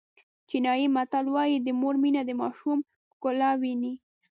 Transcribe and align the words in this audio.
چینایي 0.49 0.87
متل 0.95 1.25
وایي 1.35 1.57
د 1.61 1.67
مور 1.79 1.95
مینه 2.03 2.21
د 2.25 2.31
ماشوم 2.41 2.79
ښکلا 3.13 3.51
ویني. 3.61 3.93